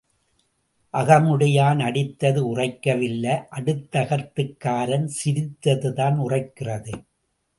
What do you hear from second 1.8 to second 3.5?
அடித்தது உறைக்கவில்லை